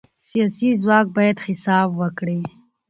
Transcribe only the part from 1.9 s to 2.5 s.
ورکړي